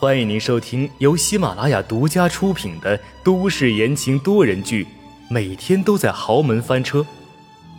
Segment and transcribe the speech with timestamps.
[0.00, 4.84] 欢迎您收听由喜马拉雅独家出品的都市言情多人剧
[5.28, 7.00] 《每天都在豪门翻车》，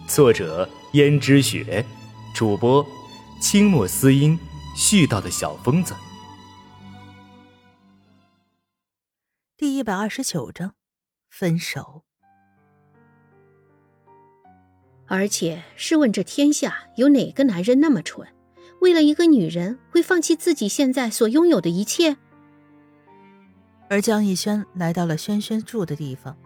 [0.05, 1.85] 作者：胭脂雪，
[2.35, 2.85] 主播：
[3.39, 4.37] 清墨思音，
[4.75, 5.95] 絮叨的小疯子。
[9.55, 10.73] 第一百二十九章，
[11.29, 12.03] 分手。
[15.07, 18.27] 而且，试问这天下有哪个男人那么蠢，
[18.79, 22.17] 为了一个女人会放弃自己现在所拥有的一切？
[23.89, 26.37] 而江逸轩来到了轩轩住的地方，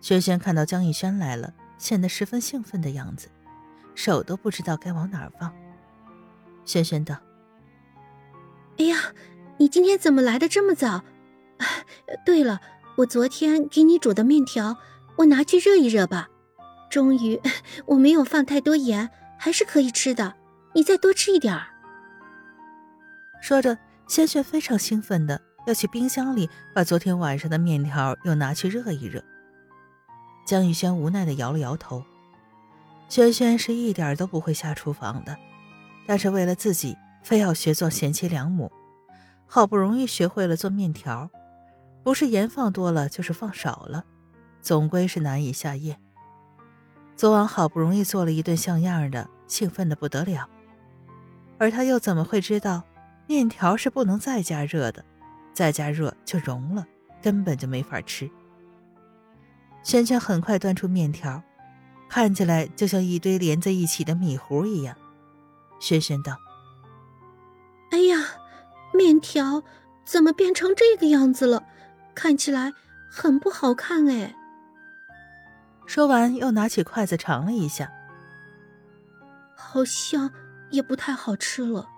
[0.00, 3.28] 轩轩看到江逸轩来了，显得十分兴奋的样子，
[3.94, 5.52] 手都不知道该往哪儿放。
[6.64, 7.16] 轩轩道
[8.78, 8.96] ：“哎呀，
[9.58, 11.02] 你今天怎么来的这么早？
[12.24, 12.60] 对了，
[12.96, 14.78] 我昨天给你煮的面条，
[15.16, 16.28] 我拿去热一热吧。”
[16.88, 17.38] 终于，
[17.84, 20.36] 我没有放太多盐，还是可以吃的。
[20.78, 21.66] 你再多吃一点儿。
[23.42, 29.20] 说着，轩轩非常兴奋的要去冰箱里把昨天晚上的面条又拿去热一热。
[30.46, 32.04] 江宇轩无奈的摇了摇头。
[33.08, 35.36] 轩轩是一点都不会下厨房的，
[36.06, 38.70] 但是为了自己，非要学做贤妻良母，
[39.48, 41.28] 好不容易学会了做面条，
[42.04, 44.04] 不是盐放多了，就是放少了，
[44.62, 46.00] 总归是难以下咽。
[47.16, 50.48] 昨晚好不容易做了一顿像样的，兴奋的不得了。
[51.58, 52.82] 而他又怎么会知道，
[53.26, 55.04] 面条是不能再加热的，
[55.52, 56.86] 再加热就融了，
[57.20, 58.30] 根本就没法吃。
[59.82, 61.42] 轩轩很快端出面条，
[62.08, 64.96] 看起来就像一堆连在一起的米糊一样。
[65.80, 66.36] 轩轩道
[67.90, 68.18] ：“哎呀，
[68.92, 69.62] 面条
[70.04, 71.64] 怎么变成这个样子了？
[72.14, 72.72] 看起来
[73.10, 74.34] 很不好看哎。”
[75.86, 77.90] 说完，又拿起筷子尝了一下，
[79.54, 80.30] 好像
[80.70, 81.88] 也不太好吃了。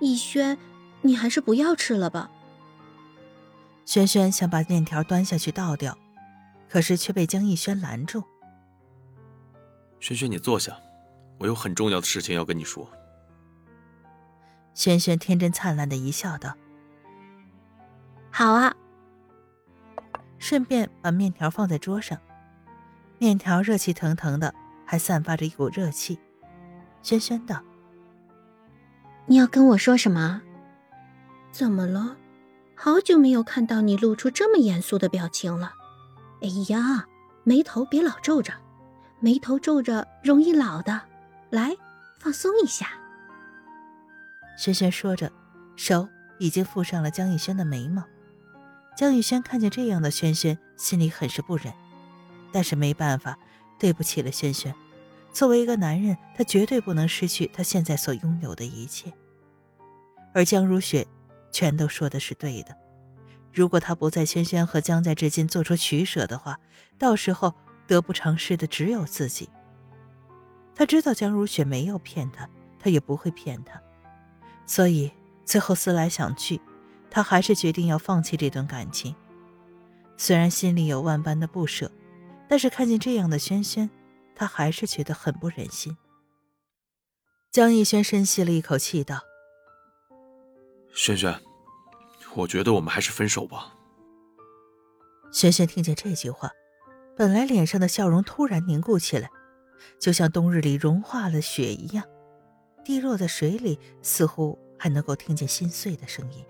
[0.00, 0.58] 逸轩，
[1.02, 2.30] 你还是不要吃了吧。
[3.84, 5.96] 轩轩想把面条端下去倒掉，
[6.68, 8.22] 可是却被江逸轩拦住。
[10.00, 10.76] 轩轩，你坐下，
[11.38, 12.90] 我有很重要的事情要跟你说。
[14.74, 16.52] 轩轩天真灿烂的一笑，道
[18.30, 18.74] ：“好啊。”
[20.38, 22.18] 顺便把面条放在桌上。
[23.18, 24.54] 面条热气腾腾的，
[24.84, 26.18] 还散发着一股热气。
[27.02, 27.62] 轩轩道
[29.26, 30.40] ：“你要跟我说什么？
[31.50, 32.16] 怎么了？
[32.74, 35.72] 好久没有看到你露出这么严肃的表情了。
[36.42, 37.06] 哎呀，
[37.42, 38.52] 眉头别老皱着，
[39.18, 41.00] 眉头皱着容易老的。
[41.50, 41.76] 来，
[42.18, 42.88] 放松一下。”
[44.56, 45.32] 轩轩说着，
[45.74, 46.08] 手
[46.38, 48.04] 已经附上了江逸轩的眉毛。
[48.96, 51.72] 江逸轩看见这样的轩轩，心里很是不忍。
[52.52, 53.38] 但是没办法，
[53.78, 54.74] 对不起了，轩轩。
[55.36, 59.12] 作为一个男人，他绝对不能失去他现在所拥有的一切。
[60.32, 61.06] 而江如雪，
[61.52, 62.74] 全都说的是对的。
[63.52, 66.58] 如果他不在轩轩和江在之间做出取舍的话，
[66.96, 67.52] 到时候
[67.86, 69.50] 得不偿失的只有自己。
[70.74, 72.48] 他知道江如雪没有骗他，
[72.78, 73.78] 他也不会骗他，
[74.64, 75.12] 所以
[75.44, 76.58] 最后思来想去，
[77.10, 79.14] 他还是决定要放弃这段感情。
[80.16, 81.92] 虽然心里有万般的不舍。
[82.48, 83.90] 但是看见这样的轩轩，
[84.36, 85.96] 他还是觉得很不忍心。
[87.50, 89.20] 江逸轩深吸了一口气，道
[90.94, 91.34] ：“轩轩，
[92.34, 93.72] 我觉得我们还是分手吧。”
[95.32, 96.50] 轩轩听见这句话，
[97.16, 99.30] 本来脸上的笑容突然凝固起来，
[99.98, 102.04] 就像冬日里融化了雪一样，
[102.84, 106.44] 滴落在水里，似乎还能够听见心碎的声音。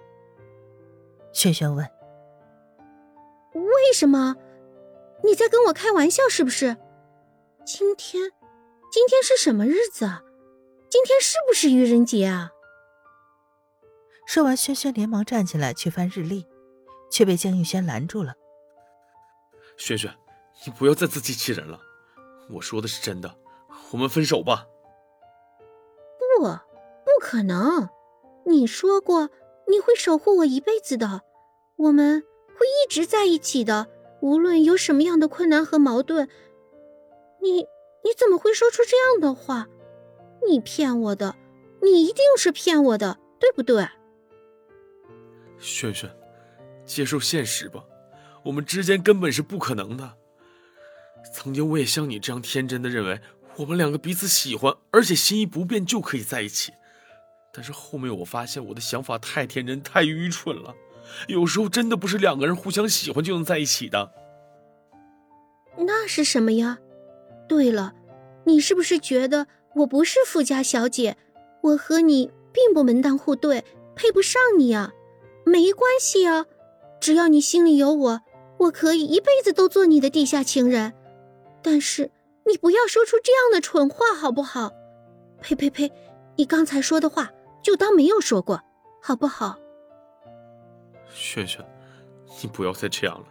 [1.32, 1.88] 轩轩问
[3.54, 4.34] ：“为什么？”
[5.25, 6.76] 你在跟我开玩笑是不是？
[7.66, 8.31] 今天，
[8.93, 10.22] 今天是什么日子啊？
[10.88, 12.53] 今天是不是愚人节啊？
[14.25, 16.47] 说完，轩轩连忙站起来去翻日历，
[17.10, 18.34] 却被江玉轩拦住了。
[19.76, 20.15] 轩轩，
[20.65, 21.81] 你不要再自欺欺人了，
[22.50, 23.37] 我说的是真的，
[23.91, 24.69] 我们分手吧。
[26.38, 27.88] 不，不可能！
[28.44, 29.28] 你说过
[29.66, 31.23] 你会守护我一辈子的，
[31.75, 32.23] 我们
[32.56, 33.88] 会一直在一起的。
[34.23, 36.29] 无论有什么样的困难和矛盾，
[37.46, 37.60] 你
[38.02, 39.69] 你怎么会说出这样的话？
[40.48, 41.37] 你骗我的，
[41.81, 43.88] 你一定是骗我的，对不对？
[45.58, 46.10] 轩轩，
[46.84, 47.84] 接受现实吧，
[48.44, 50.14] 我们之间根本是不可能的。
[51.32, 53.20] 曾经我也像你这样天真的认为，
[53.56, 56.72] 我们两个彼此喜欢，而且心意不变就可以在一起。
[57.52, 60.75] 但是后面我发现我的想法太天真，太愚蠢了。
[61.28, 64.12] 有时候真的不是两个人互相喜欢就能在一起的。
[65.78, 66.78] 那是什么呀？
[67.48, 67.94] 对了，
[68.44, 71.16] 你是不是觉得我不是富家小姐，
[71.62, 73.64] 我和你并不门当户对，
[73.94, 74.93] 配不上你啊？
[75.44, 76.46] 没关系啊，
[77.00, 78.20] 只要你心里有我，
[78.58, 80.93] 我可以一辈子都做你的地下情人。
[81.62, 82.10] 但是
[82.46, 84.72] 你不要说出这样的蠢话，好不好？
[85.40, 85.92] 呸呸呸！
[86.37, 87.31] 你刚才说的话
[87.62, 88.60] 就当没有说过，
[89.00, 89.58] 好不好？
[91.14, 91.64] 萱萱，
[92.42, 93.26] 你不要再这样了，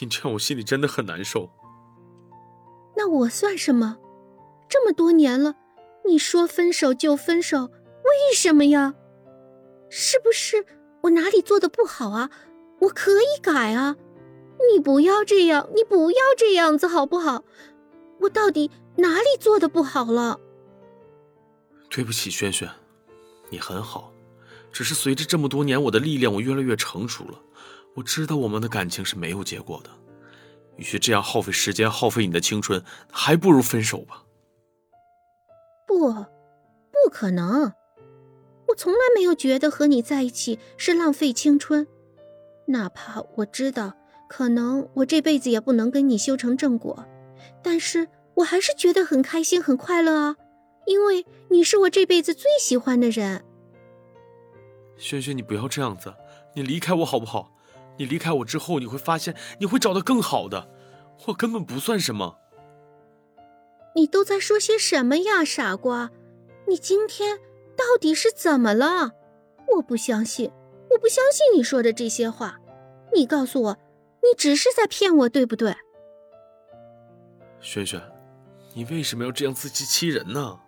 [0.00, 1.48] 你这样我心里真的很难受。
[3.02, 3.98] 那我算什么？
[4.68, 5.56] 这么多年了，
[6.06, 8.94] 你说分手就分手，为什么呀？
[9.90, 10.64] 是不是
[11.02, 12.30] 我哪里做的不好啊？
[12.78, 13.96] 我可以改啊！
[14.72, 17.42] 你不要这样，你不要这样子好不好？
[18.20, 20.38] 我到底哪里做的不好了？
[21.90, 22.70] 对不起，萱萱，
[23.50, 24.12] 你很好，
[24.70, 27.42] 只是随着这么多年我的历练，我越来越成熟了。
[27.94, 29.90] 我知道我们的感情是没有结果的，
[30.76, 34.24] 与其这样耗费时间、耗费你的青春，还不如分手吧。
[35.86, 37.72] 不，不可能！
[38.68, 41.86] 我从来没有觉得和你在一起是浪费青春，
[42.66, 43.92] 哪怕我知道
[44.28, 47.04] 可能我这辈子也不能跟你修成正果，
[47.62, 50.36] 但是我还是觉得很开心、很快乐啊。
[50.86, 53.44] 因为你是我这辈子最喜欢的人，
[54.96, 56.14] 萱萱，你不要这样子，
[56.54, 57.52] 你离开我好不好？
[57.98, 60.68] 你离开我之后，你会发现你会找到更好的，
[61.26, 62.38] 我根本不算什么。
[63.94, 66.10] 你都在说些什么呀，傻瓜？
[66.66, 67.38] 你今天
[67.76, 69.12] 到底是怎么了？
[69.76, 70.50] 我不相信，
[70.90, 72.58] 我不相信你说的这些话。
[73.14, 73.78] 你告诉我，
[74.22, 75.74] 你只是在骗我，对不对？
[77.60, 78.00] 萱萱，
[78.74, 80.58] 你为什么要这样自欺欺人呢？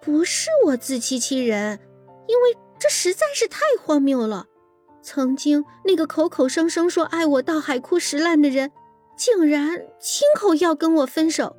[0.00, 1.78] 不是我自欺欺人，
[2.26, 4.46] 因为这实在是太荒谬了。
[5.08, 8.70] 曾经那个口口声声说爱我到海枯石烂的人，
[9.16, 11.56] 竟然亲口要跟我分手，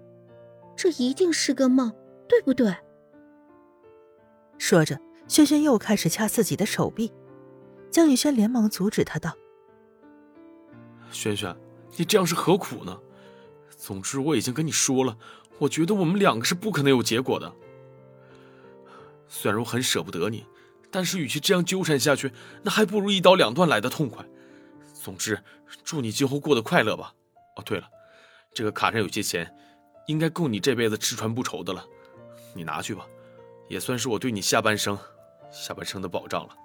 [0.75, 1.91] 这一定是个梦，
[2.27, 2.71] 对不对？
[4.59, 7.11] 说着，轩轩又开始掐自己的手臂。
[7.89, 9.35] 江雨轩连忙阻止他道
[11.09, 11.57] ：“轩轩，
[11.97, 12.99] 你这样是何苦呢？
[13.75, 15.17] 总之我已经跟你说了，
[15.57, 17.51] 我觉得我们两个是不可能有结果的。”
[19.27, 20.45] 虽然我很舍不得你，
[20.91, 22.31] 但是与其这样纠缠下去，
[22.63, 24.25] 那还不如一刀两断来的痛快。
[24.93, 25.41] 总之，
[25.83, 27.13] 祝你今后过得快乐吧。
[27.55, 27.87] 哦，对了，
[28.53, 29.55] 这个卡上有些钱，
[30.07, 31.85] 应该够你这辈子吃穿不愁的了，
[32.53, 33.05] 你拿去吧，
[33.67, 34.97] 也算是我对你下半生、
[35.51, 36.55] 下半生的保障了。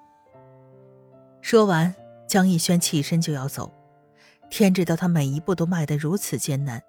[1.41, 1.94] 说完，
[2.27, 3.73] 江逸轩起身就要走。
[4.50, 6.82] 天知道他每一步都迈得如此艰难，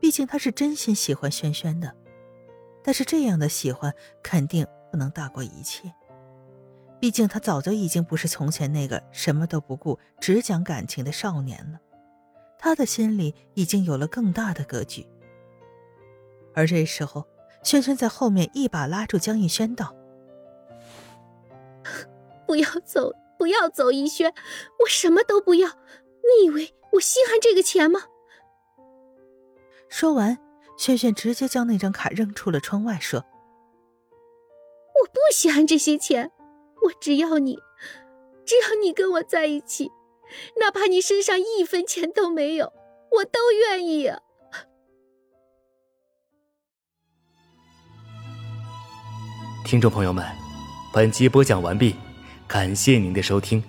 [0.00, 1.94] 毕竟他是真心喜欢轩轩的，
[2.84, 3.92] 但是这样的喜欢
[4.22, 4.66] 肯定。
[4.90, 5.92] 不能大过一切，
[7.00, 11.78] 毕竟他早就已经不是从前那个什么都不顾、只讲感情的少年了。
[12.58, 15.06] 他的心里已经有了更大的格局。
[16.54, 17.24] 而这时候，
[17.62, 19.94] 轩轩在后面一把拉住江逸轩，道
[22.46, 24.34] ：“不要走，不要走，逸轩，
[24.80, 25.68] 我什么都不要。
[25.68, 28.00] 你以为我稀罕这个钱吗？”
[29.88, 30.36] 说完，
[30.76, 33.20] 轩轩直接将那张卡扔出了窗外，说。
[33.20, 36.32] 我不稀罕这些钱，
[36.82, 37.58] 我只要你，
[38.44, 39.90] 只要你跟我在一起，
[40.60, 42.72] 哪怕你身上一分钱都没有，
[43.10, 44.20] 我都愿意啊！
[49.64, 50.24] 听众朋友们，
[50.92, 51.94] 本集播讲完毕，
[52.46, 53.62] 感谢您的收听。